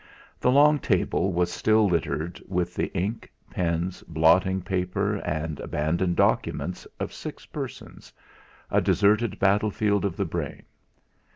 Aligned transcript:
The 0.39 0.49
long 0.49 0.79
table 0.79 1.31
was 1.31 1.51
still 1.53 1.85
littered 1.87 2.41
with 2.47 2.73
the 2.73 2.91
ink, 2.97 3.31
pens, 3.51 4.01
blotting 4.07 4.63
paper, 4.63 5.17
and 5.17 5.59
abandoned 5.59 6.15
documents 6.15 6.87
of 6.99 7.13
six 7.13 7.45
persons 7.45 8.11
a 8.71 8.81
deserted 8.81 9.37
battlefield 9.37 10.03
of 10.03 10.17
the 10.17 10.25
brain. 10.25 10.63